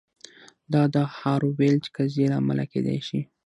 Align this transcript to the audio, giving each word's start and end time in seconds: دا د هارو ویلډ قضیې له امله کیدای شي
دا 0.73 0.83
د 0.93 0.95
هارو 1.17 1.49
ویلډ 1.59 1.83
قضیې 1.95 2.25
له 2.31 2.35
امله 2.41 2.63
کیدای 2.71 2.99
شي 3.07 3.19